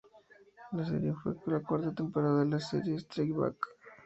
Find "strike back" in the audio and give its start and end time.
2.97-3.57